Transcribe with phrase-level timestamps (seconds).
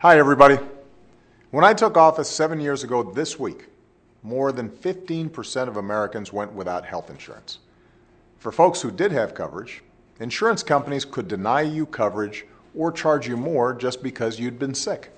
[0.00, 0.60] Hi, everybody.
[1.50, 3.64] When I took office seven years ago this week,
[4.22, 7.58] more than 15% of Americans went without health insurance.
[8.38, 9.82] For folks who did have coverage,
[10.20, 15.10] insurance companies could deny you coverage or charge you more just because you'd been sick.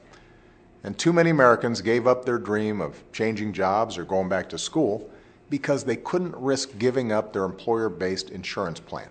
[0.83, 4.57] And too many Americans gave up their dream of changing jobs or going back to
[4.57, 5.11] school
[5.51, 9.11] because they couldn't risk giving up their employer based insurance plan.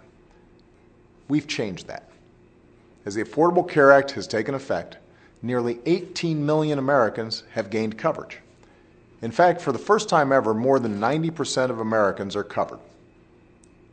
[1.28, 2.10] We've changed that.
[3.06, 4.98] As the Affordable Care Act has taken effect,
[5.42, 8.40] nearly 18 million Americans have gained coverage.
[9.22, 12.80] In fact, for the first time ever, more than 90% of Americans are covered.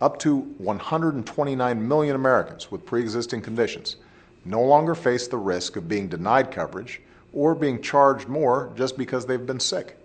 [0.01, 3.97] Up to 129 million Americans with pre existing conditions
[4.45, 7.01] no longer face the risk of being denied coverage
[7.33, 9.99] or being charged more just because they've been sick.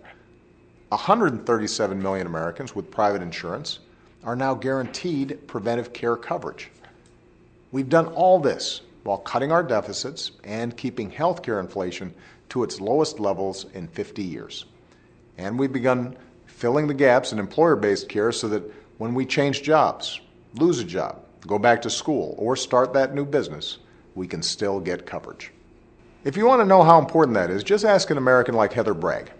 [0.88, 3.78] 137 million Americans with private insurance
[4.24, 6.70] are now guaranteed preventive care coverage.
[7.70, 12.14] We've done all this while cutting our deficits and keeping healthcare inflation
[12.48, 14.66] to its lowest levels in 50 years.
[15.38, 18.62] And we've begun filling the gaps in employer based care so that
[18.98, 20.20] when we change jobs,
[20.54, 23.78] lose a job, go back to school, or start that new business,
[24.14, 25.50] we can still get coverage.
[26.24, 28.94] If you want to know how important that is, just ask an American like Heather
[28.94, 29.32] Bragg.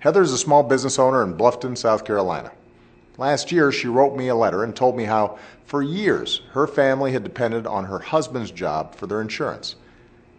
[0.00, 2.52] Heather is a small business owner in Bluffton, South Carolina.
[3.20, 7.12] Last year, she wrote me a letter and told me how, for years, her family
[7.12, 9.74] had depended on her husband's job for their insurance.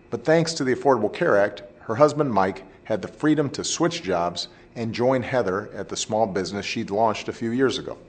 [0.09, 4.01] But thanks to the Affordable Care Act, her husband Mike had the freedom to switch
[4.01, 7.99] jobs and join Heather at the small business she'd launched a few years ago.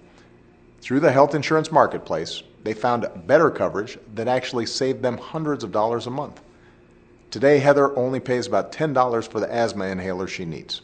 [0.80, 5.70] Through the health insurance marketplace, they found better coverage that actually saved them hundreds of
[5.70, 6.40] dollars a month.
[7.30, 10.80] Today, Heather only pays about $10 for the asthma inhaler she needs.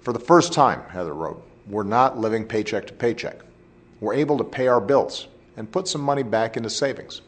[0.00, 3.40] For the first time, Heather wrote, we're not living paycheck to paycheck.
[4.00, 7.22] We're able to pay our bills and put some money back into savings.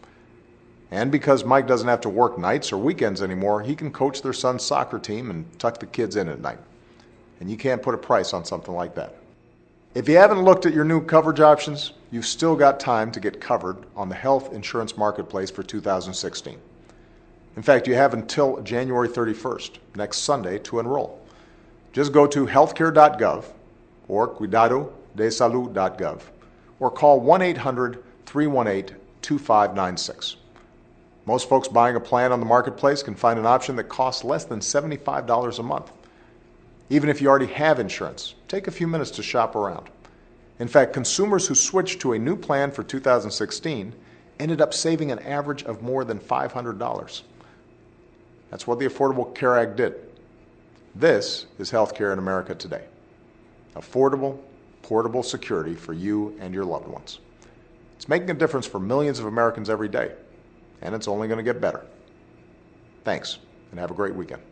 [0.90, 4.32] And because Mike doesn't have to work nights or weekends anymore, he can coach their
[4.32, 6.58] son's soccer team and tuck the kids in at night.
[7.40, 9.16] And you can't put a price on something like that.
[9.94, 13.40] If you haven't looked at your new coverage options, you've still got time to get
[13.40, 16.58] covered on the health insurance marketplace for 2016.
[17.56, 21.20] In fact, you have until January 31st, next Sunday, to enroll.
[21.92, 23.44] Just go to healthcare.gov
[24.08, 26.22] or cuidadodesalud.gov
[26.80, 30.36] or call 1 800 318 2596.
[31.26, 34.44] Most folks buying a plan on the marketplace can find an option that costs less
[34.44, 35.92] than $75 a month.
[36.90, 39.90] Even if you already have insurance, take a few minutes to shop around.
[40.58, 43.92] In fact, consumers who switched to a new plan for 2016
[44.40, 47.22] ended up saving an average of more than $500.
[48.50, 49.94] That's what the Affordable Care Act did.
[50.94, 52.84] This is healthcare in America today
[53.78, 54.38] affordable,
[54.82, 57.20] portable security for you and your loved ones.
[57.96, 60.12] It's making a difference for millions of Americans every day,
[60.82, 61.84] and it's only going to get better.
[63.04, 63.38] Thanks,
[63.70, 64.42] and have a great weekend.